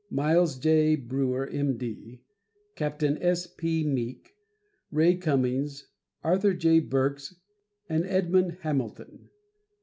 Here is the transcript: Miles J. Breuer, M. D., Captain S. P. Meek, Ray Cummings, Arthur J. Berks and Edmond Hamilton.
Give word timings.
Miles 0.09 0.57
J. 0.57 0.95
Breuer, 0.95 1.45
M. 1.45 1.77
D., 1.77 2.23
Captain 2.75 3.21
S. 3.21 3.45
P. 3.45 3.83
Meek, 3.85 4.33
Ray 4.89 5.15
Cummings, 5.15 5.89
Arthur 6.23 6.55
J. 6.55 6.79
Berks 6.79 7.35
and 7.87 8.03
Edmond 8.07 8.57
Hamilton. 8.61 9.29